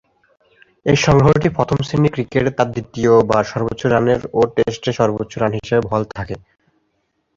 [0.85, 6.35] এ সংগ্রহটি প্রথম-শ্রেণীর ক্রিকেটে তার দ্বিতীয়বার সর্বোচ্চ রানের ও টেস্টে সর্বোচ্চ রান হিসেবে বহাল থাকে।